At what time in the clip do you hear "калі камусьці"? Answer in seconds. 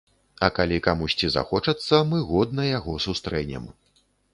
0.55-1.29